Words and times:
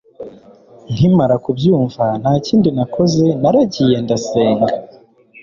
nkimara 0.93 1.35
kubyumva 1.43 2.03
ntakindi 2.21 2.69
nakoze 2.77 3.25
naragiye 3.41 3.97
ndasenga 4.05 4.73